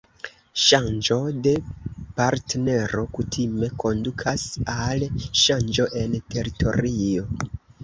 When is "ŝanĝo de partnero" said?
0.61-3.05